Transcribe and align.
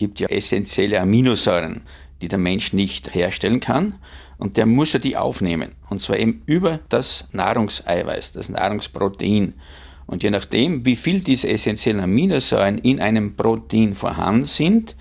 gibt 0.00 0.18
ja 0.18 0.28
essentielle 0.28 0.98
Aminosäuren, 0.98 1.82
die 2.22 2.28
der 2.28 2.38
Mensch 2.38 2.72
nicht 2.72 3.14
herstellen 3.14 3.60
kann. 3.60 3.96
Und 4.38 4.56
der 4.56 4.64
muss 4.64 4.94
ja 4.94 4.98
die 4.98 5.18
aufnehmen. 5.18 5.72
Und 5.90 6.00
zwar 6.00 6.18
eben 6.18 6.42
über 6.46 6.80
das 6.88 7.28
Nahrungseiweiß, 7.32 8.32
das 8.32 8.48
Nahrungsprotein. 8.48 9.52
Und 10.06 10.22
je 10.22 10.30
nachdem, 10.30 10.86
wie 10.86 10.96
viel 10.96 11.20
diese 11.20 11.50
essentiellen 11.50 12.00
Aminosäuren 12.00 12.78
in 12.78 12.98
einem 12.98 13.36
Protein 13.36 13.94
vorhanden 13.94 14.46
sind, 14.46 14.96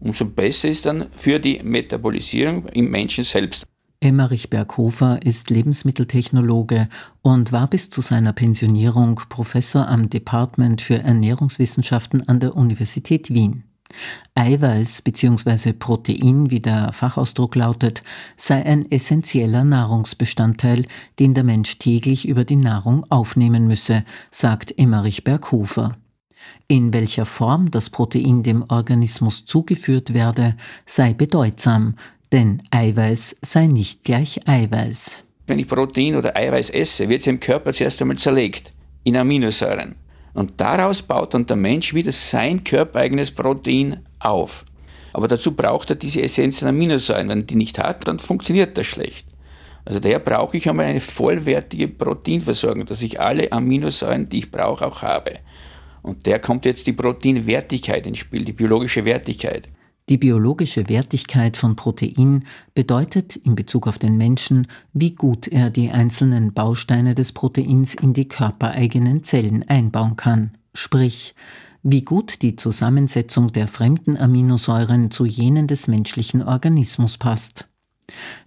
umso 0.00 0.26
besser 0.26 0.68
ist 0.68 0.84
dann 0.84 1.06
für 1.16 1.38
die 1.40 1.60
Metabolisierung 1.62 2.66
im 2.74 2.90
Menschen 2.90 3.24
selbst. 3.24 3.64
Emmerich 4.00 4.50
Berghofer 4.50 5.20
ist 5.24 5.48
Lebensmitteltechnologe 5.48 6.88
und 7.22 7.52
war 7.52 7.68
bis 7.68 7.88
zu 7.88 8.02
seiner 8.02 8.34
Pensionierung 8.34 9.18
Professor 9.30 9.88
am 9.88 10.10
Department 10.10 10.82
für 10.82 10.98
Ernährungswissenschaften 10.98 12.28
an 12.28 12.40
der 12.40 12.54
Universität 12.54 13.32
Wien. 13.32 13.64
Eiweiß 14.34 15.02
bzw. 15.02 15.72
Protein, 15.72 16.50
wie 16.50 16.60
der 16.60 16.92
Fachausdruck 16.92 17.54
lautet, 17.54 18.02
sei 18.36 18.64
ein 18.64 18.90
essentieller 18.90 19.64
Nahrungsbestandteil, 19.64 20.86
den 21.18 21.34
der 21.34 21.44
Mensch 21.44 21.78
täglich 21.78 22.26
über 22.26 22.44
die 22.44 22.56
Nahrung 22.56 23.04
aufnehmen 23.10 23.66
müsse, 23.66 24.04
sagt 24.30 24.78
Emmerich 24.78 25.24
Berghofer. 25.24 25.96
In 26.68 26.92
welcher 26.92 27.26
Form 27.26 27.70
das 27.70 27.90
Protein 27.90 28.42
dem 28.42 28.64
Organismus 28.68 29.44
zugeführt 29.44 30.14
werde, 30.14 30.56
sei 30.86 31.12
bedeutsam, 31.12 31.94
denn 32.32 32.62
Eiweiß 32.70 33.36
sei 33.42 33.66
nicht 33.66 34.04
gleich 34.04 34.48
Eiweiß. 34.48 35.24
Wenn 35.46 35.58
ich 35.58 35.68
Protein 35.68 36.16
oder 36.16 36.36
Eiweiß 36.36 36.70
esse, 36.70 37.08
wird 37.08 37.20
es 37.20 37.26
im 37.26 37.40
Körper 37.40 37.72
zuerst 37.72 38.00
einmal 38.00 38.16
zerlegt 38.16 38.72
in 39.04 39.16
Aminosäuren. 39.16 39.96
Und 40.34 40.52
daraus 40.56 41.02
baut 41.02 41.34
dann 41.34 41.46
der 41.46 41.56
Mensch 41.56 41.92
wieder 41.94 42.12
sein 42.12 42.64
körpereigenes 42.64 43.30
Protein 43.30 44.00
auf. 44.18 44.64
Aber 45.12 45.28
dazu 45.28 45.52
braucht 45.52 45.90
er 45.90 45.96
diese 45.96 46.22
essentiellen 46.22 46.74
Aminosäuren. 46.74 47.28
Wenn 47.28 47.40
er 47.40 47.44
die 47.44 47.56
nicht 47.56 47.78
hat, 47.78 48.08
dann 48.08 48.18
funktioniert 48.18 48.78
das 48.78 48.86
schlecht. 48.86 49.26
Also 49.84 50.00
daher 50.00 50.20
brauche 50.20 50.56
ich 50.56 50.68
einmal 50.68 50.86
eine 50.86 51.00
vollwertige 51.00 51.88
Proteinversorgung, 51.88 52.86
dass 52.86 53.02
ich 53.02 53.20
alle 53.20 53.50
Aminosäuren, 53.50 54.28
die 54.28 54.38
ich 54.38 54.50
brauche, 54.50 54.86
auch 54.86 55.02
habe. 55.02 55.40
Und 56.02 56.26
der 56.26 56.38
kommt 56.38 56.64
jetzt 56.64 56.86
die 56.86 56.92
Proteinwertigkeit 56.92 58.06
ins 58.06 58.18
Spiel, 58.18 58.44
die 58.44 58.52
biologische 58.52 59.04
Wertigkeit. 59.04 59.68
Die 60.08 60.18
biologische 60.18 60.88
Wertigkeit 60.88 61.56
von 61.56 61.76
Protein 61.76 62.44
bedeutet 62.74 63.36
in 63.36 63.54
Bezug 63.54 63.86
auf 63.86 63.98
den 63.98 64.16
Menschen, 64.16 64.66
wie 64.92 65.12
gut 65.12 65.46
er 65.46 65.70
die 65.70 65.90
einzelnen 65.90 66.52
Bausteine 66.52 67.14
des 67.14 67.32
Proteins 67.32 67.94
in 67.94 68.12
die 68.12 68.26
körpereigenen 68.26 69.22
Zellen 69.22 69.68
einbauen 69.68 70.16
kann, 70.16 70.50
sprich, 70.74 71.34
wie 71.84 72.02
gut 72.02 72.42
die 72.42 72.56
Zusammensetzung 72.56 73.48
der 73.48 73.68
fremden 73.68 74.16
Aminosäuren 74.16 75.10
zu 75.10 75.24
jenen 75.24 75.66
des 75.66 75.88
menschlichen 75.88 76.42
Organismus 76.42 77.16
passt. 77.16 77.66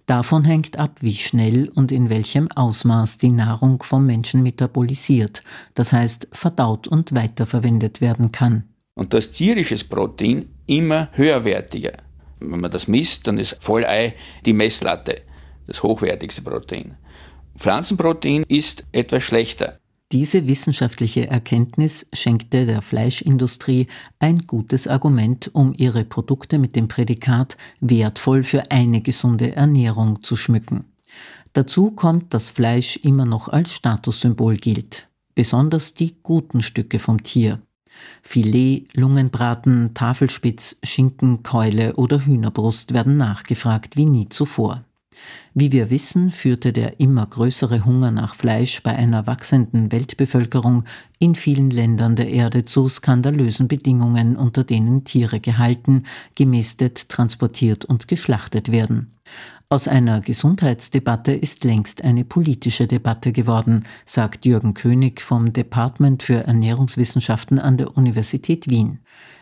Davon 0.05 0.43
hängt 0.43 0.77
ab, 0.77 0.97
wie 1.01 1.15
schnell 1.15 1.69
und 1.69 1.91
in 1.91 2.09
welchem 2.09 2.51
Ausmaß 2.51 3.17
die 3.17 3.31
Nahrung 3.31 3.81
vom 3.81 4.05
Menschen 4.05 4.43
metabolisiert, 4.43 5.41
das 5.73 5.93
heißt 5.93 6.27
verdaut 6.31 6.87
und 6.87 7.15
weiterverwendet 7.15 8.01
werden 8.01 8.31
kann. 8.31 8.65
Und 8.95 9.13
das 9.13 9.31
tierisches 9.31 9.83
Protein 9.83 10.49
immer 10.65 11.09
höherwertiger. 11.13 11.93
Wenn 12.39 12.61
man 12.61 12.71
das 12.71 12.87
misst, 12.87 13.27
dann 13.27 13.37
ist 13.37 13.57
Vollei 13.61 14.15
die 14.45 14.53
Messlatte, 14.53 15.21
das 15.67 15.83
hochwertigste 15.83 16.41
Protein. 16.41 16.97
Pflanzenprotein 17.57 18.43
ist 18.47 18.85
etwas 18.91 19.23
schlechter. 19.23 19.79
Diese 20.11 20.47
wissenschaftliche 20.47 21.27
Erkenntnis 21.27 22.07
schenkte 22.13 22.65
der 22.65 22.81
Fleischindustrie 22.81 23.87
ein 24.19 24.37
gutes 24.37 24.87
Argument, 24.87 25.49
um 25.53 25.73
ihre 25.75 26.05
Produkte 26.05 26.59
mit 26.59 26.75
dem 26.75 26.87
Prädikat 26.87 27.57
wertvoll 27.79 28.43
für 28.43 28.71
eine 28.71 29.01
gesunde 29.01 29.55
Ernährung 29.55 30.21
zu 30.21 30.35
schmücken. 30.35 30.85
Dazu 31.53 31.91
kommt, 31.91 32.33
dass 32.33 32.51
Fleisch 32.51 32.97
immer 32.97 33.25
noch 33.25 33.47
als 33.47 33.73
Statussymbol 33.73 34.57
gilt, 34.57 35.07
besonders 35.33 35.95
die 35.95 36.15
guten 36.21 36.61
Stücke 36.61 36.99
vom 36.99 37.23
Tier. 37.23 37.61
Filet, 38.21 38.87
Lungenbraten, 38.93 39.93
Tafelspitz, 39.93 40.77
Schinken, 40.83 41.43
Keule 41.43 41.95
oder 41.95 42.25
Hühnerbrust 42.25 42.93
werden 42.93 43.17
nachgefragt 43.17 43.95
wie 43.95 44.05
nie 44.05 44.29
zuvor. 44.29 44.83
Wie 45.53 45.71
wir 45.71 45.89
wissen, 45.89 46.31
führte 46.31 46.73
der 46.73 46.99
immer 46.99 47.25
größere 47.25 47.85
Hunger 47.85 48.11
nach 48.11 48.35
Fleisch 48.35 48.83
bei 48.83 48.95
einer 48.95 49.27
wachsenden 49.27 49.91
Weltbevölkerung 49.91 50.83
in 51.19 51.35
vielen 51.35 51.69
Ländern 51.69 52.15
der 52.15 52.29
Erde 52.29 52.65
zu 52.65 52.87
skandalösen 52.87 53.67
Bedingungen, 53.67 54.35
unter 54.35 54.63
denen 54.63 55.05
Tiere 55.05 55.39
gehalten, 55.39 56.03
gemästet, 56.35 57.09
transportiert 57.09 57.85
und 57.85 58.07
geschlachtet 58.07 58.71
werden. 58.71 59.11
Aus 59.69 59.87
einer 59.87 60.21
Gesundheitsdebatte 60.21 61.31
ist 61.31 61.63
längst 61.63 62.03
eine 62.03 62.23
politische 62.23 62.85
Debatte 62.85 63.31
geworden, 63.31 63.85
sagt 64.05 64.45
Jürgen 64.45 64.75
König 64.75 65.21
vom 65.21 65.53
Department 65.53 66.21
für 66.21 66.45
Ernährungswissenschaften 66.45 67.57
an 67.57 67.77
der 67.77 67.97
Universität 67.97 68.69
Wien. 68.69 68.99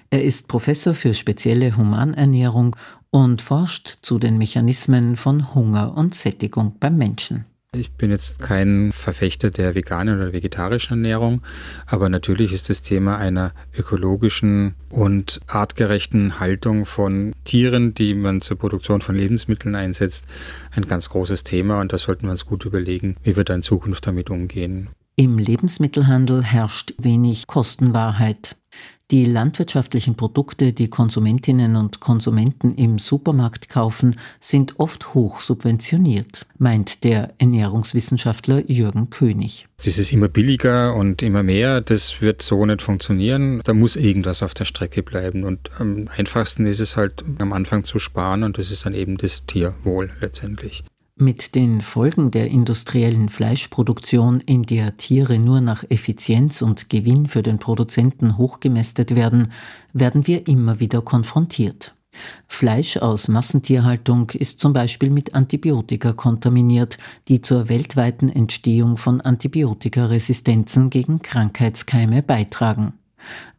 Er 0.10 0.24
ist 0.24 0.48
Professor 0.48 0.94
für 0.94 1.14
spezielle 1.14 1.76
Humanernährung 1.76 2.76
und 3.13 3.44
forscht 3.44 4.00
zu 4.01 4.18
den 4.18 4.40
Mechanismen 4.40 5.16
von 5.16 5.53
Hunger 5.53 5.96
und 5.96 6.16
Sättigung 6.16 6.78
beim 6.79 6.97
Menschen. 6.97 7.46
Ich 7.75 7.91
bin 7.91 8.09
jetzt 8.09 8.40
kein 8.40 8.91
Verfechter 8.91 9.51
der 9.51 9.75
veganen 9.75 10.19
oder 10.19 10.34
vegetarischen 10.34 10.97
Ernährung, 10.97 11.41
aber 11.85 12.09
natürlich 12.09 12.53
ist 12.53 12.72
das 12.72 12.81
Thema 12.81 13.18
einer 13.18 13.51
ökologischen 13.78 14.74
und 14.90 15.41
artgerechten 15.47 16.40
Haltung 16.40 16.88
von 16.88 17.34
Tieren, 17.44 17.94
die 17.94 18.16
man 18.16 18.41
zur 18.41 18.57
Produktion 18.57 19.01
von 19.01 19.16
Lebensmitteln 19.16 19.75
einsetzt, 19.75 20.25
ein 20.75 20.88
ganz 20.88 21.09
großes 21.09 21.44
Thema 21.44 21.81
und 21.81 21.94
da 21.94 22.00
sollten 22.00 22.25
wir 22.25 22.31
uns 22.31 22.47
gut 22.47 22.66
überlegen, 22.66 23.16
wie 23.22 23.35
wir 23.35 23.44
da 23.44 23.53
in 23.53 23.63
Zukunft 23.63 24.07
damit 24.07 24.31
umgehen. 24.31 24.90
Im 25.16 25.38
Lebensmittelhandel 25.38 26.44
herrscht 26.44 26.95
wenig 26.97 27.45
Kostenwahrheit. 27.45 28.56
Die 29.12 29.25
landwirtschaftlichen 29.25 30.16
Produkte, 30.16 30.74
die 30.74 30.90
Konsumentinnen 30.90 31.75
und 31.75 32.00
Konsumenten 32.00 32.74
im 32.75 32.97
Supermarkt 33.00 33.69
kaufen, 33.69 34.16
sind 34.40 34.80
oft 34.80 35.14
hoch 35.14 35.41
subventioniert, 35.41 36.46
meint 36.58 37.03
der 37.03 37.34
Ernährungswissenschaftler 37.38 38.63
Jürgen 38.69 39.09
König. 39.09 39.68
Es 39.78 39.97
ist 39.97 40.13
immer 40.13 40.30
billiger 40.30 40.96
und 40.96 41.22
immer 41.22 41.44
mehr, 41.44 41.81
das 41.81 42.22
wird 42.22 42.42
so 42.42 42.66
nicht 42.66 42.81
funktionieren. 42.81 43.62
Da 43.66 43.74
muss 43.74 43.97
irgendwas 43.97 44.42
auf 44.42 44.53
der 44.53 44.66
Strecke 44.66 45.03
bleiben. 45.03 45.44
Und 45.44 45.69
am 45.78 46.08
einfachsten 46.16 46.66
ist 46.66 46.80
es 46.80 46.96
halt 46.96 47.24
am 47.40 47.52
Anfang 47.52 47.84
zu 47.84 48.00
sparen 48.00 48.44
und 48.44 48.58
das 48.58 48.72
ist 48.72 48.86
dann 48.86 48.96
eben 48.96 49.18
das 49.18 49.46
Tierwohl 49.46 50.12
letztendlich. 50.22 50.84
Mit 51.24 51.56
den 51.56 51.80
Folgen 51.80 52.32
der 52.32 52.48
industriellen 52.48 53.30
Fleischproduktion, 53.30 54.42
in 54.42 54.64
der 54.64 54.98
Tiere 54.98 55.40
nur 55.40 55.62
nach 55.62 55.86
Effizienz 55.90 56.62
und 56.62 56.90
Gewinn 56.90 57.28
für 57.28 57.42
den 57.42 57.60
Produzenten 57.60 58.38
hochgemästet 58.38 59.16
werden, 59.16 59.48
werden 59.94 60.28
wir 60.28 60.50
immer 60.50 60.82
wieder 60.82 61.02
konfrontiert. 61.02 61.96
Fleisch 62.46 62.98
aus 62.98 63.30
Massentierhaltung 63.30 64.32
ist 64.32 64.60
zum 64.60 64.74
Beispiel 64.74 65.12
mit 65.12 65.34
Antibiotika 65.34 66.12
kontaminiert, 66.12 66.98
die 67.30 67.40
zur 67.40 67.70
weltweiten 67.70 68.28
Entstehung 68.28 68.98
von 68.98 69.22
Antibiotikaresistenzen 69.22 70.90
gegen 70.90 71.22
Krankheitskeime 71.22 72.22
beitragen. 72.22 72.96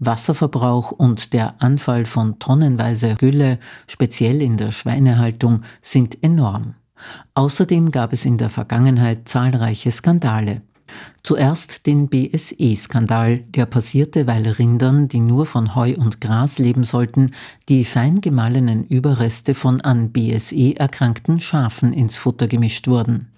Wasserverbrauch 0.00 0.92
und 0.92 1.32
der 1.32 1.62
Anfall 1.62 2.04
von 2.04 2.38
tonnenweise 2.38 3.14
Gülle, 3.14 3.58
speziell 3.86 4.42
in 4.42 4.58
der 4.58 4.70
Schweinehaltung, 4.70 5.62
sind 5.80 6.22
enorm. 6.22 6.74
Außerdem 7.34 7.90
gab 7.90 8.12
es 8.12 8.24
in 8.24 8.38
der 8.38 8.50
Vergangenheit 8.50 9.28
zahlreiche 9.28 9.90
Skandale. 9.90 10.62
Zuerst 11.22 11.86
den 11.86 12.08
BSE-Skandal, 12.08 13.38
der 13.38 13.66
passierte, 13.66 14.26
weil 14.26 14.46
Rindern, 14.46 15.08
die 15.08 15.20
nur 15.20 15.46
von 15.46 15.74
Heu 15.74 15.94
und 15.96 16.20
Gras 16.20 16.58
leben 16.58 16.84
sollten, 16.84 17.30
die 17.68 17.84
fein 17.84 18.20
gemahlenen 18.20 18.84
Überreste 18.84 19.54
von 19.54 19.80
an 19.80 20.12
BSE 20.12 20.76
erkrankten 20.76 21.40
Schafen 21.40 21.92
ins 21.92 22.18
Futter 22.18 22.46
gemischt 22.46 22.86
wurden. 22.86 23.32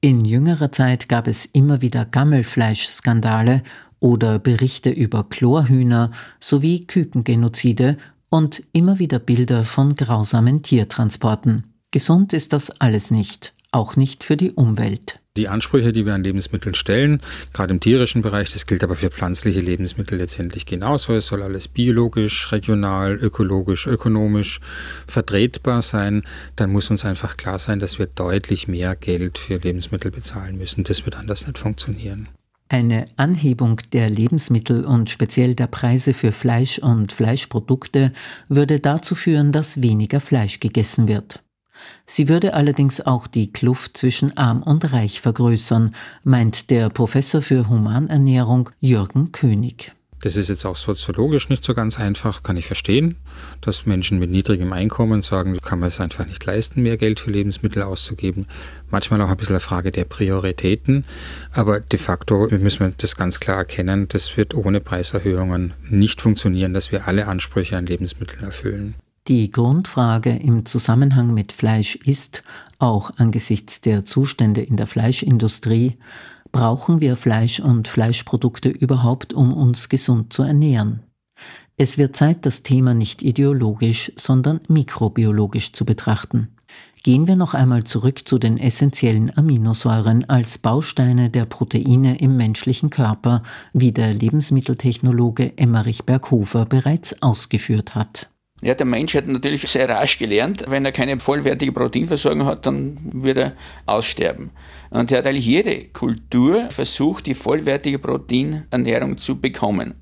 In 0.00 0.24
jüngerer 0.24 0.72
Zeit 0.72 1.08
gab 1.08 1.28
es 1.28 1.46
immer 1.46 1.80
wieder 1.80 2.04
Gammelfleischskandale 2.04 3.62
oder 4.00 4.40
Berichte 4.40 4.90
über 4.90 5.28
Chlorhühner 5.28 6.10
sowie 6.40 6.86
Kükengenozide 6.86 7.96
und 8.28 8.64
immer 8.72 8.98
wieder 8.98 9.20
Bilder 9.20 9.62
von 9.62 9.94
grausamen 9.94 10.62
Tiertransporten. 10.62 11.71
Gesund 11.92 12.32
ist 12.32 12.54
das 12.54 12.70
alles 12.80 13.10
nicht, 13.10 13.52
auch 13.70 13.96
nicht 13.96 14.24
für 14.24 14.38
die 14.38 14.52
Umwelt. 14.52 15.20
Die 15.36 15.48
Ansprüche, 15.48 15.92
die 15.92 16.06
wir 16.06 16.14
an 16.14 16.24
Lebensmitteln 16.24 16.74
stellen, 16.74 17.20
gerade 17.52 17.74
im 17.74 17.80
tierischen 17.80 18.22
Bereich, 18.22 18.48
das 18.48 18.66
gilt 18.66 18.82
aber 18.82 18.96
für 18.96 19.10
pflanzliche 19.10 19.60
Lebensmittel 19.60 20.16
letztendlich 20.16 20.64
genauso. 20.64 21.12
Es 21.12 21.26
soll 21.26 21.42
alles 21.42 21.68
biologisch, 21.68 22.50
regional, 22.50 23.14
ökologisch, 23.14 23.86
ökonomisch 23.86 24.60
vertretbar 25.06 25.82
sein. 25.82 26.22
Dann 26.56 26.72
muss 26.72 26.90
uns 26.90 27.04
einfach 27.04 27.36
klar 27.36 27.58
sein, 27.58 27.78
dass 27.78 27.98
wir 27.98 28.06
deutlich 28.06 28.68
mehr 28.68 28.96
Geld 28.96 29.36
für 29.36 29.56
Lebensmittel 29.56 30.10
bezahlen 30.10 30.56
müssen. 30.56 30.84
Das 30.84 31.04
wird 31.04 31.16
anders 31.16 31.46
nicht 31.46 31.58
funktionieren. 31.58 32.28
Eine 32.70 33.04
Anhebung 33.18 33.80
der 33.92 34.08
Lebensmittel 34.08 34.86
und 34.86 35.10
speziell 35.10 35.54
der 35.54 35.66
Preise 35.66 36.14
für 36.14 36.32
Fleisch 36.32 36.78
und 36.78 37.12
Fleischprodukte 37.12 38.12
würde 38.48 38.80
dazu 38.80 39.14
führen, 39.14 39.52
dass 39.52 39.82
weniger 39.82 40.20
Fleisch 40.20 40.58
gegessen 40.58 41.06
wird. 41.06 41.42
Sie 42.06 42.28
würde 42.28 42.54
allerdings 42.54 43.00
auch 43.00 43.26
die 43.26 43.52
Kluft 43.52 43.96
zwischen 43.96 44.36
arm 44.36 44.62
und 44.62 44.92
reich 44.92 45.20
vergrößern, 45.20 45.94
meint 46.24 46.70
der 46.70 46.90
Professor 46.90 47.42
für 47.42 47.68
Humanernährung 47.68 48.70
Jürgen 48.80 49.32
König. 49.32 49.92
Das 50.22 50.36
ist 50.36 50.48
jetzt 50.48 50.64
auch 50.64 50.76
soziologisch 50.76 51.48
nicht 51.48 51.64
so 51.64 51.74
ganz 51.74 51.98
einfach, 51.98 52.44
kann 52.44 52.56
ich 52.56 52.66
verstehen, 52.66 53.16
dass 53.60 53.86
Menschen 53.86 54.20
mit 54.20 54.30
niedrigem 54.30 54.72
Einkommen 54.72 55.20
sagen, 55.22 55.58
kann 55.58 55.80
man 55.80 55.88
es 55.88 55.98
einfach 55.98 56.24
nicht 56.24 56.44
leisten, 56.44 56.82
mehr 56.82 56.96
Geld 56.96 57.18
für 57.18 57.32
Lebensmittel 57.32 57.82
auszugeben. 57.82 58.46
Manchmal 58.88 59.20
auch 59.20 59.28
ein 59.28 59.36
bisschen 59.36 59.56
eine 59.56 59.60
Frage 59.60 59.90
der 59.90 60.04
Prioritäten, 60.04 61.04
aber 61.50 61.80
de 61.80 61.98
facto 61.98 62.46
müssen 62.50 62.80
wir 62.80 62.94
das 62.96 63.16
ganz 63.16 63.40
klar 63.40 63.58
erkennen, 63.58 64.06
das 64.08 64.36
wird 64.36 64.54
ohne 64.54 64.78
Preiserhöhungen 64.80 65.74
nicht 65.90 66.22
funktionieren, 66.22 66.72
dass 66.72 66.92
wir 66.92 67.08
alle 67.08 67.26
Ansprüche 67.26 67.76
an 67.76 67.86
Lebensmittel 67.86 68.44
erfüllen. 68.44 68.94
Die 69.28 69.50
Grundfrage 69.50 70.30
im 70.30 70.66
Zusammenhang 70.66 71.32
mit 71.32 71.52
Fleisch 71.52 71.96
ist, 71.96 72.42
auch 72.78 73.12
angesichts 73.18 73.80
der 73.80 74.04
Zustände 74.04 74.62
in 74.62 74.76
der 74.76 74.86
Fleischindustrie, 74.86 75.96
Brauchen 76.52 77.00
wir 77.00 77.16
Fleisch 77.16 77.60
und 77.60 77.88
Fleischprodukte 77.88 78.68
überhaupt, 78.68 79.32
um 79.32 79.54
uns 79.54 79.88
gesund 79.88 80.34
zu 80.34 80.42
ernähren? 80.42 81.02
Es 81.78 81.96
wird 81.96 82.14
Zeit, 82.14 82.44
das 82.44 82.62
Thema 82.62 82.92
nicht 82.92 83.22
ideologisch, 83.22 84.12
sondern 84.16 84.60
mikrobiologisch 84.68 85.72
zu 85.72 85.86
betrachten. 85.86 86.48
Gehen 87.02 87.26
wir 87.26 87.36
noch 87.36 87.54
einmal 87.54 87.84
zurück 87.84 88.28
zu 88.28 88.38
den 88.38 88.58
essentiellen 88.58 89.36
Aminosäuren 89.36 90.28
als 90.28 90.58
Bausteine 90.58 91.30
der 91.30 91.46
Proteine 91.46 92.18
im 92.18 92.36
menschlichen 92.36 92.90
Körper, 92.90 93.42
wie 93.72 93.90
der 93.90 94.12
Lebensmitteltechnologe 94.12 95.56
Emmerich 95.56 96.04
Berghofer 96.04 96.66
bereits 96.66 97.20
ausgeführt 97.22 97.94
hat. 97.94 98.28
Ja, 98.64 98.76
der 98.76 98.86
Mensch 98.86 99.16
hat 99.16 99.26
natürlich 99.26 99.62
sehr 99.62 99.88
rasch 99.88 100.18
gelernt, 100.18 100.64
wenn 100.68 100.84
er 100.84 100.92
keine 100.92 101.18
vollwertige 101.18 101.72
Proteinversorgung 101.72 102.44
hat, 102.46 102.64
dann 102.64 103.10
wird 103.12 103.36
er 103.36 103.56
aussterben. 103.86 104.50
Und 104.90 105.10
er 105.10 105.18
hat 105.18 105.26
eigentlich 105.26 105.46
jede 105.46 105.86
Kultur 105.86 106.70
versucht, 106.70 107.26
die 107.26 107.34
vollwertige 107.34 107.98
Proteinernährung 107.98 109.18
zu 109.18 109.40
bekommen. 109.40 109.94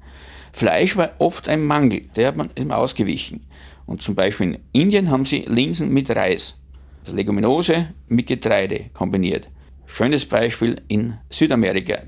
Fleisch 0.53 0.95
war 0.99 1.13
oft 1.21 1.49
ein 1.49 1.65
Mangel, 1.65 2.03
der 2.17 2.29
hat 2.29 2.37
man 2.37 2.51
immer 2.55 2.77
ausgewichen. 2.77 3.47
Und 3.87 4.03
zum 4.03 4.15
Beispiel 4.15 4.49
in 4.49 4.59
Indien 4.73 5.11
haben 5.11 5.25
sie 5.25 5.47
Linsen 5.49 5.91
mit 5.91 6.15
Reis, 6.15 6.59
also 7.05 7.17
Leguminose 7.17 7.95
mit 8.09 8.27
Getreide 8.27 8.91
kombiniert. 8.93 9.49
Schönes 9.87 10.27
Beispiel 10.27 10.83
in 10.87 11.15
Südamerika. 11.31 12.03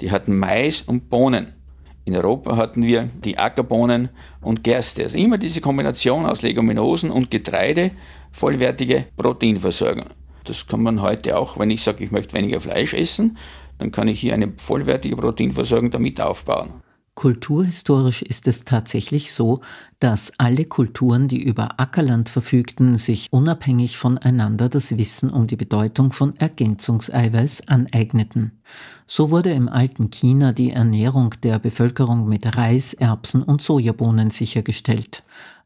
Die 0.00 0.10
hatten 0.10 0.38
Mais 0.38 0.80
und 0.80 1.10
Bohnen. 1.10 1.52
In 2.08 2.16
Europa 2.16 2.56
hatten 2.56 2.84
wir 2.84 3.10
die 3.22 3.36
Ackerbohnen 3.36 4.08
und 4.40 4.64
Gerste. 4.64 5.02
Also 5.02 5.18
immer 5.18 5.36
diese 5.36 5.60
Kombination 5.60 6.24
aus 6.24 6.40
Leguminosen 6.40 7.10
und 7.10 7.30
Getreide, 7.30 7.90
vollwertige 8.32 9.04
Proteinversorgung. 9.18 10.06
Das 10.44 10.66
kann 10.66 10.82
man 10.82 11.02
heute 11.02 11.36
auch, 11.36 11.58
wenn 11.58 11.68
ich 11.68 11.82
sage, 11.82 12.02
ich 12.02 12.10
möchte 12.10 12.32
weniger 12.32 12.60
Fleisch 12.60 12.94
essen, 12.94 13.36
dann 13.76 13.92
kann 13.92 14.08
ich 14.08 14.20
hier 14.20 14.32
eine 14.32 14.50
vollwertige 14.56 15.16
Proteinversorgung 15.16 15.90
damit 15.90 16.18
aufbauen. 16.18 16.80
Kulturhistorisch 17.18 18.22
ist 18.22 18.46
es 18.46 18.62
tatsächlich 18.62 19.32
so, 19.32 19.60
dass 19.98 20.32
alle 20.38 20.64
Kulturen, 20.64 21.26
die 21.26 21.42
über 21.42 21.80
Ackerland 21.80 22.28
verfügten, 22.28 22.96
sich 22.96 23.26
unabhängig 23.32 23.98
voneinander 23.98 24.68
das 24.68 24.96
Wissen 24.96 25.28
um 25.30 25.48
die 25.48 25.56
Bedeutung 25.56 26.12
von 26.12 26.36
Ergänzungseiweiß 26.36 27.66
aneigneten. 27.66 28.60
So 29.04 29.32
wurde 29.32 29.50
im 29.50 29.68
alten 29.68 30.10
China 30.10 30.52
die 30.52 30.70
Ernährung 30.70 31.34
der 31.42 31.58
Bevölkerung 31.58 32.28
mit 32.28 32.56
Reis, 32.56 32.94
Erbsen 32.94 33.42
und 33.42 33.62
Sojabohnen 33.62 34.30
sichergestellt. 34.30 35.24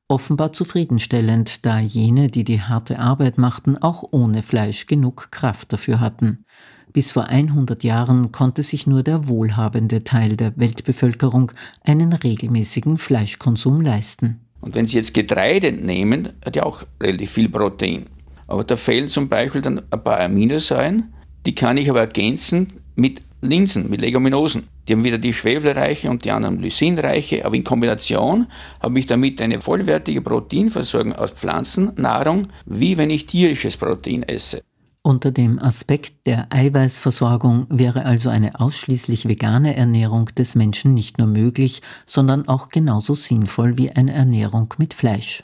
Offenbar 0.09 0.55
zufriedenstellend, 0.55 1.67
da 1.67 1.79
jene, 1.79 2.31
die 2.31 2.45
die 2.45 2.63
harte 2.63 2.99
Arbeit 2.99 3.37
machten, 3.37 3.77
auch 3.77 4.05
ohne 4.11 4.43
Fleisch 4.43 4.87
genug 4.87 5.31
Kraft 5.31 5.71
dafür 5.75 6.01
hatten. 6.01 6.47
Bis 6.93 7.11
vor 7.11 7.29
100 7.29 7.85
Jahren 7.85 8.33
konnte 8.33 8.63
sich 8.63 8.87
nur 8.87 9.03
der 9.03 9.29
wohlhabende 9.29 10.05
Teil 10.05 10.37
der 10.37 10.53
Weltbevölkerung 10.57 11.53
einen 11.85 12.13
regelmäßigen 12.13 12.99
Fleischkonsum 12.99 13.81
leisten. 13.81 14.41
Und 14.61 14.75
wenn 14.75 14.87
Sie 14.87 14.99
jetzt 14.99 15.15
Getreide 15.15 15.73
nehmen, 15.73 16.31
hat 16.45 16.57
ja 16.57 16.65
auch 16.65 16.85
relativ 17.01 17.33
viel 17.33 17.49
Protein. 17.49 18.07
Aber 18.47 18.63
da 18.63 18.77
fehlen 18.77 19.09
zum 19.09 19.29
Beispiel 19.29 19.63
dann 19.63 19.81
ein 19.91 20.05
paar 20.05 20.21
Aminosäuren, 20.21 21.15
die 21.47 21.55
kann 21.55 21.79
ich 21.79 21.89
aber 21.89 22.01
ergänzen 22.01 22.75
mit 22.95 23.23
Linsen, 23.41 23.89
mit 23.89 24.01
Leguminosen. 24.01 24.69
Die 24.87 24.93
haben 24.93 25.05
wieder 25.05 25.19
die 25.19 25.33
schwefelreiche 25.33 26.11
und 26.11 26.25
die 26.25 26.31
anderen 26.31 26.61
lysinreiche, 26.61 27.45
aber 27.45 27.57
in 27.57 27.65
Kombination 27.65 28.47
habe 28.81 28.99
ich 28.99 29.07
damit 29.07 29.41
eine 29.41 29.61
vollwertige 29.61 30.21
Proteinversorgung 30.21 31.15
aus 31.15 31.31
Pflanzennahrung, 31.31 32.49
wie 32.67 32.99
wenn 32.99 33.11
ich 33.11 33.27
tierisches 33.27 33.77
Protein 33.77 34.23
esse. 34.25 34.63
Unter 35.05 35.33
dem 35.33 35.59
Aspekt 35.59 36.27
der 36.27 36.47
Eiweißversorgung 36.51 37.67
wäre 37.69 38.05
also 38.05 38.31
eine 38.31 38.61
ausschließlich 38.61 39.27
vegane 39.27 39.75
Ernährung 39.75 40.27
des 40.27 40.55
Menschen 40.55 40.95
nicht 40.95 41.19
nur 41.19 41.27
möglich, 41.27 41.83
sondern 42.07 42.47
auch 42.47 42.69
genauso 42.69 43.15
sinnvoll 43.15 43.77
wie 43.79 43.91
eine 43.91 44.13
Ernährung 44.13 44.73
mit 44.79 44.95
Fleisch. 44.95 45.43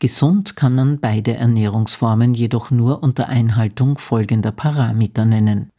Gesund 0.00 0.56
kann 0.56 0.74
man 0.74 0.98
beide 0.98 1.34
Ernährungsformen 1.34 2.34
jedoch 2.34 2.72
nur 2.72 3.02
unter 3.04 3.28
Einhaltung 3.28 3.98
folgender 3.98 4.50
Parameter 4.50 5.24
nennen. 5.24 5.70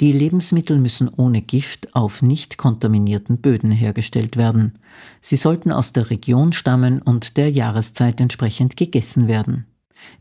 Die 0.00 0.12
Lebensmittel 0.12 0.78
müssen 0.78 1.08
ohne 1.08 1.42
Gift 1.42 1.94
auf 1.96 2.22
nicht 2.22 2.58
kontaminierten 2.58 3.38
Böden 3.38 3.72
hergestellt 3.72 4.36
werden. 4.36 4.78
Sie 5.20 5.36
sollten 5.36 5.72
aus 5.72 5.92
der 5.92 6.10
Region 6.10 6.52
stammen 6.52 7.02
und 7.02 7.36
der 7.36 7.50
Jahreszeit 7.50 8.20
entsprechend 8.20 8.76
gegessen 8.76 9.26
werden. 9.26 9.66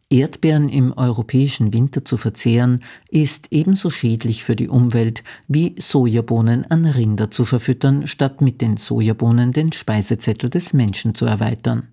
Erdbeeren 0.10 0.70
im 0.70 0.92
europäischen 0.92 1.74
Winter 1.74 2.04
zu 2.04 2.18
verzehren, 2.18 2.82
ist 3.10 3.48
ebenso 3.52 3.90
schädlich 3.90 4.44
für 4.44 4.56
die 4.56 4.68
Umwelt 4.68 5.24
wie 5.48 5.76
Sojabohnen 5.80 6.70
an 6.70 6.86
Rinder 6.86 7.32
zu 7.32 7.46
verfüttern, 7.46 8.08
statt 8.08 8.42
mit 8.42 8.62
den 8.62 8.78
Sojabohnen 8.78 9.54
den 9.54 9.72
Speisezettel 9.72 10.50
des 10.50 10.74
Menschen 10.74 11.16
zu 11.16 11.26
erweitern. 11.26 11.88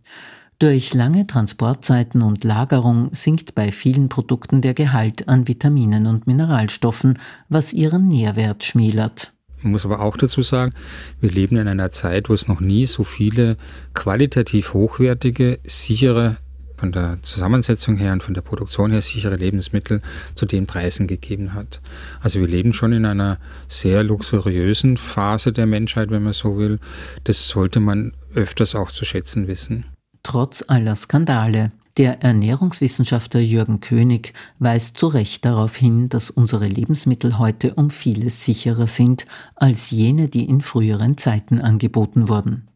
Durch 0.58 0.92
lange 0.92 1.24
Transportzeiten 1.24 2.20
und 2.20 2.42
Lagerung 2.42 3.10
sinkt 3.12 3.54
bei 3.54 3.70
vielen 3.70 4.08
Produkten 4.08 4.60
der 4.60 4.74
Gehalt 4.74 5.28
an 5.28 5.46
Vitaminen 5.46 6.08
und 6.08 6.26
Mineralstoffen, 6.26 7.20
was 7.48 7.72
ihren 7.72 8.08
Nährwert 8.08 8.64
schmälert. 8.64 9.32
Man 9.62 9.72
muss 9.72 9.84
aber 9.84 10.00
auch 10.00 10.16
dazu 10.16 10.42
sagen, 10.42 10.72
wir 11.20 11.30
leben 11.30 11.56
in 11.56 11.68
einer 11.68 11.92
Zeit, 11.92 12.28
wo 12.28 12.34
es 12.34 12.48
noch 12.48 12.60
nie 12.60 12.86
so 12.86 13.04
viele 13.04 13.56
qualitativ 13.94 14.74
hochwertige, 14.74 15.60
sichere 15.64 16.38
von 16.78 16.92
der 16.92 17.18
Zusammensetzung 17.22 17.96
her 17.96 18.12
und 18.12 18.22
von 18.22 18.34
der 18.34 18.40
Produktion 18.40 18.90
her 18.90 19.02
sichere 19.02 19.36
Lebensmittel 19.36 20.00
zu 20.34 20.46
den 20.46 20.66
Preisen 20.66 21.06
gegeben 21.06 21.54
hat. 21.54 21.80
Also 22.20 22.40
wir 22.40 22.46
leben 22.46 22.72
schon 22.72 22.92
in 22.92 23.04
einer 23.04 23.38
sehr 23.66 24.02
luxuriösen 24.02 24.96
Phase 24.96 25.52
der 25.52 25.66
Menschheit, 25.66 26.10
wenn 26.10 26.22
man 26.22 26.32
so 26.32 26.56
will. 26.56 26.78
Das 27.24 27.48
sollte 27.48 27.80
man 27.80 28.12
öfters 28.34 28.74
auch 28.74 28.90
zu 28.90 29.04
schätzen 29.04 29.48
wissen. 29.48 29.86
Trotz 30.22 30.64
aller 30.68 30.94
Skandale. 30.94 31.72
Der 31.96 32.22
Ernährungswissenschaftler 32.22 33.40
Jürgen 33.40 33.80
König 33.80 34.32
weist 34.60 34.98
zu 34.98 35.08
Recht 35.08 35.44
darauf 35.44 35.74
hin, 35.74 36.08
dass 36.08 36.30
unsere 36.30 36.68
Lebensmittel 36.68 37.40
heute 37.40 37.74
um 37.74 37.90
vieles 37.90 38.44
sicherer 38.44 38.86
sind 38.86 39.26
als 39.56 39.90
jene, 39.90 40.28
die 40.28 40.48
in 40.48 40.60
früheren 40.60 41.16
Zeiten 41.16 41.60
angeboten 41.60 42.28
wurden. 42.28 42.68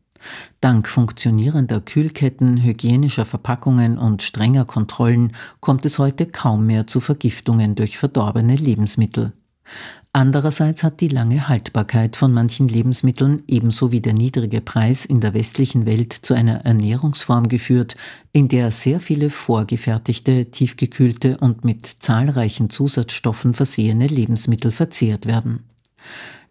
Dank 0.60 0.88
funktionierender 0.88 1.80
Kühlketten, 1.80 2.62
hygienischer 2.62 3.24
Verpackungen 3.24 3.98
und 3.98 4.22
strenger 4.22 4.64
Kontrollen 4.64 5.32
kommt 5.60 5.86
es 5.86 5.98
heute 5.98 6.26
kaum 6.26 6.66
mehr 6.66 6.86
zu 6.86 7.00
Vergiftungen 7.00 7.74
durch 7.74 7.98
verdorbene 7.98 8.56
Lebensmittel. 8.56 9.32
Andererseits 10.14 10.84
hat 10.84 11.00
die 11.00 11.08
lange 11.08 11.48
Haltbarkeit 11.48 12.16
von 12.16 12.32
manchen 12.32 12.68
Lebensmitteln 12.68 13.42
ebenso 13.48 13.92
wie 13.92 14.02
der 14.02 14.12
niedrige 14.12 14.60
Preis 14.60 15.06
in 15.06 15.20
der 15.20 15.32
westlichen 15.32 15.86
Welt 15.86 16.12
zu 16.12 16.34
einer 16.34 16.66
Ernährungsform 16.66 17.48
geführt, 17.48 17.96
in 18.32 18.48
der 18.48 18.70
sehr 18.70 19.00
viele 19.00 19.30
vorgefertigte, 19.30 20.50
tiefgekühlte 20.50 21.38
und 21.38 21.64
mit 21.64 21.86
zahlreichen 21.86 22.68
Zusatzstoffen 22.68 23.54
versehene 23.54 24.06
Lebensmittel 24.06 24.70
verzehrt 24.70 25.24
werden. 25.24 25.64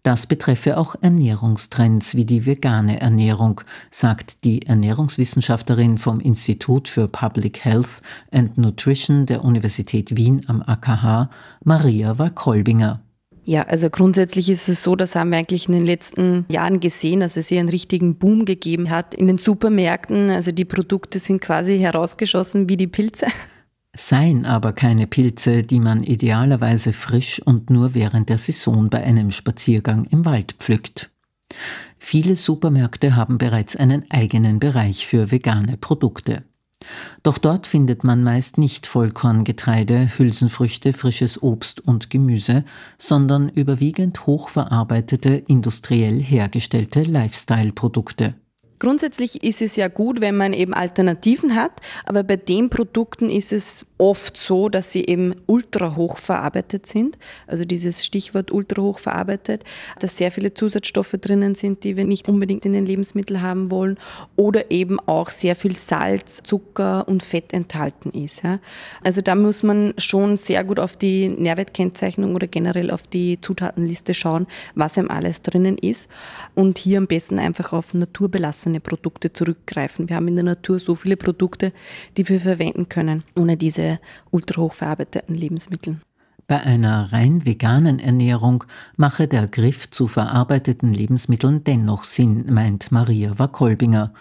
Das 0.03 0.25
betreffe 0.25 0.79
auch 0.79 0.95
Ernährungstrends 1.01 2.15
wie 2.15 2.25
die 2.25 2.47
vegane 2.47 2.99
Ernährung, 3.01 3.61
sagt 3.91 4.43
die 4.43 4.65
Ernährungswissenschaftlerin 4.65 5.99
vom 5.99 6.19
Institut 6.19 6.87
für 6.87 7.07
Public 7.07 7.63
Health 7.63 8.01
and 8.31 8.57
Nutrition 8.57 9.27
der 9.27 9.43
Universität 9.43 10.17
Wien 10.17 10.41
am 10.47 10.63
AKH, 10.63 11.29
Maria 11.63 12.17
Walkolbinger. 12.17 13.01
Ja, 13.43 13.63
also 13.63 13.91
grundsätzlich 13.91 14.49
ist 14.49 14.69
es 14.69 14.81
so, 14.81 14.95
das 14.95 15.15
haben 15.15 15.29
wir 15.31 15.37
eigentlich 15.37 15.67
in 15.67 15.73
den 15.73 15.85
letzten 15.85 16.45
Jahren 16.49 16.79
gesehen, 16.79 17.19
dass 17.19 17.37
es 17.37 17.47
hier 17.47 17.59
einen 17.59 17.69
richtigen 17.69 18.15
Boom 18.15 18.45
gegeben 18.45 18.89
hat 18.89 19.13
in 19.13 19.27
den 19.27 19.37
Supermärkten. 19.37 20.31
Also 20.31 20.51
die 20.51 20.65
Produkte 20.65 21.19
sind 21.19 21.41
quasi 21.41 21.77
herausgeschossen 21.77 22.69
wie 22.69 22.77
die 22.77 22.87
Pilze. 22.87 23.27
Seien 23.95 24.45
aber 24.45 24.73
keine 24.73 25.07
Pilze, 25.07 25.63
die 25.63 25.79
man 25.79 26.03
idealerweise 26.03 26.93
frisch 26.93 27.41
und 27.43 27.69
nur 27.69 27.93
während 27.93 28.29
der 28.29 28.37
Saison 28.37 28.89
bei 28.89 29.03
einem 29.03 29.31
Spaziergang 29.31 30.05
im 30.05 30.25
Wald 30.25 30.53
pflückt. 30.59 31.09
Viele 31.99 32.35
Supermärkte 32.35 33.15
haben 33.15 33.37
bereits 33.37 33.75
einen 33.75 34.09
eigenen 34.09 34.59
Bereich 34.59 35.05
für 35.05 35.31
vegane 35.31 35.77
Produkte. 35.77 36.43
Doch 37.21 37.37
dort 37.37 37.67
findet 37.67 38.03
man 38.03 38.23
meist 38.23 38.57
nicht 38.57 38.87
Vollkorngetreide, 38.87 40.17
Hülsenfrüchte, 40.17 40.93
frisches 40.93 41.43
Obst 41.43 41.81
und 41.81 42.09
Gemüse, 42.09 42.63
sondern 42.97 43.49
überwiegend 43.49 44.25
hochverarbeitete, 44.25 45.35
industriell 45.47 46.19
hergestellte 46.19 47.03
Lifestyle-Produkte. 47.03 48.33
Grundsätzlich 48.81 49.43
ist 49.43 49.61
es 49.61 49.75
ja 49.75 49.89
gut, 49.89 50.21
wenn 50.21 50.35
man 50.35 50.53
eben 50.53 50.73
Alternativen 50.73 51.53
hat, 51.53 51.71
aber 52.03 52.23
bei 52.23 52.35
den 52.35 52.71
Produkten 52.71 53.29
ist 53.29 53.53
es 53.53 53.85
oft 53.99 54.35
so, 54.35 54.69
dass 54.69 54.91
sie 54.91 55.05
eben 55.05 55.35
ultra 55.45 55.95
hoch 55.95 56.17
verarbeitet 56.17 56.87
sind. 56.87 57.19
Also 57.45 57.63
dieses 57.63 58.03
Stichwort 58.03 58.51
ultra 58.51 58.81
hoch 58.81 58.97
verarbeitet, 58.97 59.63
dass 59.99 60.17
sehr 60.17 60.31
viele 60.31 60.55
Zusatzstoffe 60.55 61.15
drinnen 61.21 61.53
sind, 61.53 61.83
die 61.83 61.95
wir 61.95 62.05
nicht 62.05 62.27
unbedingt 62.27 62.65
in 62.65 62.73
den 62.73 62.87
Lebensmitteln 62.87 63.43
haben 63.43 63.69
wollen 63.69 63.99
oder 64.35 64.71
eben 64.71 64.99
auch 64.99 65.29
sehr 65.29 65.55
viel 65.55 65.75
Salz, 65.75 66.41
Zucker 66.41 67.07
und 67.07 67.21
Fett 67.21 67.53
enthalten 67.53 68.09
ist. 68.09 68.41
Also 69.03 69.21
da 69.21 69.35
muss 69.35 69.61
man 69.61 69.93
schon 69.99 70.37
sehr 70.37 70.63
gut 70.63 70.79
auf 70.79 70.97
die 70.97 71.29
Nährwertkennzeichnung 71.29 72.33
oder 72.33 72.47
generell 72.47 72.89
auf 72.89 73.03
die 73.03 73.39
Zutatenliste 73.39 74.15
schauen, 74.15 74.47
was 74.73 74.97
einem 74.97 75.11
alles 75.11 75.43
drinnen 75.43 75.77
ist 75.77 76.09
und 76.55 76.79
hier 76.79 76.97
am 76.97 77.05
besten 77.05 77.37
einfach 77.37 77.73
auf 77.73 77.93
naturbelassene 78.71 78.79
Produkte 78.79 79.33
zurückgreifen. 79.33 80.09
Wir 80.09 80.15
haben 80.15 80.27
in 80.27 80.35
der 80.35 80.45
Natur 80.45 80.79
so 80.79 80.95
viele 80.95 81.17
Produkte, 81.17 81.73
die 82.17 82.27
wir 82.27 82.39
verwenden 82.39 82.89
können, 82.89 83.23
ohne 83.35 83.57
diese 83.57 83.99
ultra 84.31 84.61
hochverarbeiteten 84.61 85.35
Lebensmitteln. 85.35 86.01
Bei 86.47 86.61
einer 86.63 87.13
rein 87.13 87.45
veganen 87.45 87.99
Ernährung 87.99 88.65
mache 88.97 89.27
der 89.27 89.47
Griff 89.47 89.89
zu 89.89 90.07
verarbeiteten 90.07 90.93
Lebensmitteln 90.93 91.63
dennoch 91.63 92.03
Sinn, 92.03 92.45
meint 92.51 92.91
Maria 92.91 93.39
Wackolbinger. 93.39 94.13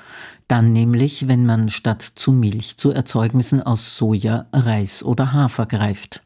Dann 0.46 0.72
nämlich, 0.72 1.26
wenn 1.26 1.44
man 1.44 1.70
statt 1.70 2.02
zu 2.02 2.30
Milch 2.30 2.76
zu 2.76 2.92
Erzeugnissen 2.92 3.60
aus 3.62 3.96
Soja, 3.96 4.46
Reis 4.52 5.02
oder 5.02 5.32
Hafer 5.32 5.66
greift. 5.66 6.22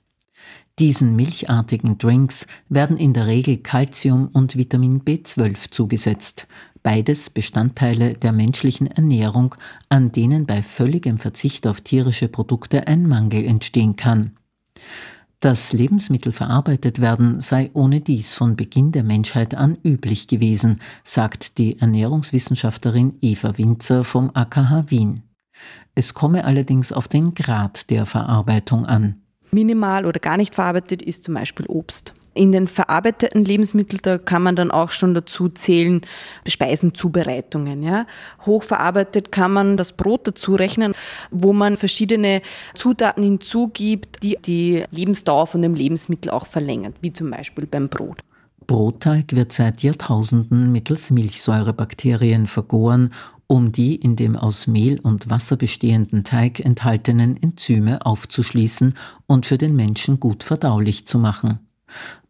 Diesen 0.80 1.14
milchartigen 1.14 1.98
Drinks 1.98 2.48
werden 2.68 2.96
in 2.96 3.12
der 3.12 3.28
Regel 3.28 3.58
Calcium 3.58 4.26
und 4.32 4.56
Vitamin 4.56 5.02
B12 5.02 5.70
zugesetzt, 5.70 6.48
beides 6.82 7.30
Bestandteile 7.30 8.14
der 8.14 8.32
menschlichen 8.32 8.88
Ernährung, 8.88 9.54
an 9.88 10.10
denen 10.10 10.46
bei 10.46 10.62
völligem 10.64 11.16
Verzicht 11.16 11.68
auf 11.68 11.80
tierische 11.80 12.26
Produkte 12.26 12.88
ein 12.88 13.06
Mangel 13.06 13.44
entstehen 13.44 13.94
kann. 13.94 14.32
Dass 15.38 15.72
Lebensmittel 15.72 16.32
verarbeitet 16.32 17.00
werden, 17.00 17.40
sei 17.40 17.70
ohne 17.74 18.00
dies 18.00 18.34
von 18.34 18.56
Beginn 18.56 18.90
der 18.90 19.04
Menschheit 19.04 19.54
an 19.54 19.78
üblich 19.84 20.26
gewesen, 20.26 20.80
sagt 21.04 21.58
die 21.58 21.78
Ernährungswissenschaftlerin 21.78 23.14
Eva 23.20 23.56
Winzer 23.58 24.02
vom 24.02 24.32
AKH 24.34 24.90
Wien. 24.90 25.20
Es 25.94 26.14
komme 26.14 26.44
allerdings 26.44 26.90
auf 26.92 27.06
den 27.06 27.34
Grad 27.34 27.90
der 27.90 28.06
Verarbeitung 28.06 28.86
an 28.86 29.20
minimal 29.54 30.04
oder 30.04 30.20
gar 30.20 30.36
nicht 30.36 30.54
verarbeitet 30.54 31.00
ist 31.00 31.24
zum 31.24 31.34
Beispiel 31.34 31.66
Obst. 31.66 32.12
In 32.36 32.50
den 32.50 32.66
verarbeiteten 32.66 33.44
Lebensmitteln, 33.44 34.00
da 34.02 34.18
kann 34.18 34.42
man 34.42 34.56
dann 34.56 34.72
auch 34.72 34.90
schon 34.90 35.14
dazu 35.14 35.48
zählen, 35.48 36.00
Speisenzubereitungen. 36.48 37.84
Ja. 37.84 38.06
Hochverarbeitet 38.44 39.30
kann 39.30 39.52
man 39.52 39.76
das 39.76 39.92
Brot 39.92 40.26
dazu 40.26 40.56
rechnen, 40.56 40.94
wo 41.30 41.52
man 41.52 41.76
verschiedene 41.76 42.42
Zutaten 42.74 43.22
hinzugibt, 43.22 44.20
die 44.24 44.36
die 44.44 44.84
Lebensdauer 44.90 45.46
von 45.46 45.62
dem 45.62 45.74
Lebensmittel 45.74 46.32
auch 46.32 46.46
verlängern, 46.46 46.94
wie 47.02 47.12
zum 47.12 47.30
Beispiel 47.30 47.66
beim 47.66 47.88
Brot. 47.88 48.18
Brotteig 48.66 49.34
wird 49.34 49.52
seit 49.52 49.82
Jahrtausenden 49.82 50.72
mittels 50.72 51.10
Milchsäurebakterien 51.10 52.46
vergoren, 52.46 53.10
um 53.46 53.72
die 53.72 53.94
in 53.94 54.16
dem 54.16 54.36
aus 54.36 54.66
Mehl 54.66 54.98
und 55.00 55.28
Wasser 55.30 55.56
bestehenden 55.56 56.24
Teig 56.24 56.60
enthaltenen 56.60 57.40
Enzyme 57.42 58.04
aufzuschließen 58.04 58.94
und 59.26 59.46
für 59.46 59.58
den 59.58 59.76
Menschen 59.76 60.18
gut 60.18 60.42
verdaulich 60.44 61.06
zu 61.06 61.18
machen. 61.18 61.58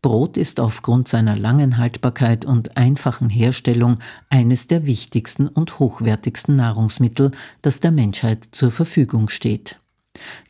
Brot 0.02 0.36
ist 0.36 0.60
aufgrund 0.60 1.08
seiner 1.08 1.36
langen 1.36 1.78
Haltbarkeit 1.78 2.44
und 2.44 2.76
einfachen 2.76 3.30
Herstellung 3.30 3.94
eines 4.28 4.66
der 4.66 4.86
wichtigsten 4.86 5.48
und 5.48 5.78
hochwertigsten 5.78 6.56
Nahrungsmittel, 6.56 7.30
das 7.62 7.80
der 7.80 7.92
Menschheit 7.92 8.48
zur 8.52 8.70
Verfügung 8.70 9.28
steht. 9.28 9.80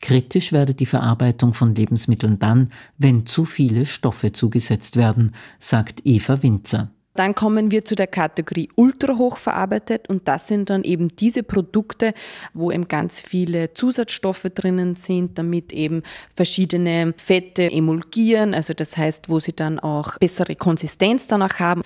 Kritisch 0.01 0.51
werde 0.51 0.73
die 0.73 0.85
Verarbeitung 0.85 1.53
von 1.53 1.75
Lebensmitteln 1.75 2.39
dann, 2.39 2.69
wenn 2.97 3.25
zu 3.25 3.45
viele 3.45 3.85
Stoffe 3.85 4.31
zugesetzt 4.31 4.95
werden, 4.95 5.33
sagt 5.59 6.01
Eva 6.05 6.41
Winzer. 6.43 6.91
Dann 7.15 7.33
kommen 7.33 7.71
wir 7.71 7.85
zu 7.85 7.95
der 7.95 8.07
Kategorie 8.07 8.67
ultra 8.75 9.17
hoch 9.17 9.37
verarbeitet 9.37 10.09
und 10.09 10.27
das 10.27 10.49
sind 10.49 10.69
dann 10.69 10.83
eben 10.83 11.15
diese 11.15 11.43
Produkte, 11.43 12.13
wo 12.53 12.71
eben 12.71 12.89
ganz 12.89 13.21
viele 13.21 13.73
Zusatzstoffe 13.73 14.47
drinnen 14.53 14.95
sind, 14.95 15.37
damit 15.37 15.71
eben 15.71 16.03
verschiedene 16.35 17.13
Fette 17.15 17.71
emulgieren, 17.71 18.53
also 18.53 18.73
das 18.73 18.97
heißt, 18.97 19.29
wo 19.29 19.39
sie 19.39 19.53
dann 19.53 19.79
auch 19.79 20.17
bessere 20.19 20.55
Konsistenz 20.55 21.25
danach 21.27 21.59
haben 21.59 21.83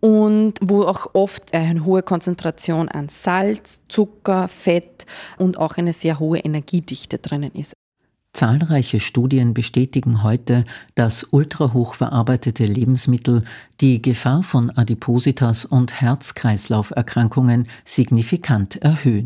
und 0.00 0.54
wo 0.60 0.82
auch 0.82 1.10
oft 1.14 1.54
eine 1.54 1.84
hohe 1.84 2.02
Konzentration 2.02 2.88
an 2.88 3.08
Salz, 3.08 3.80
Zucker, 3.88 4.48
Fett 4.48 5.06
und 5.38 5.58
auch 5.58 5.76
eine 5.76 5.92
sehr 5.92 6.18
hohe 6.18 6.38
Energiedichte 6.38 7.18
drinnen 7.18 7.52
ist. 7.54 7.72
Zahlreiche 8.36 9.00
Studien 9.00 9.54
bestätigen 9.54 10.22
heute, 10.22 10.66
dass 10.94 11.24
ultrahoch 11.24 11.94
verarbeitete 11.94 12.66
Lebensmittel 12.66 13.42
die 13.80 14.02
Gefahr 14.02 14.42
von 14.42 14.70
Adipositas 14.70 15.64
und 15.64 16.02
Herz-Kreislauf-Erkrankungen 16.02 17.66
signifikant 17.86 18.76
erhöhen. 18.82 19.24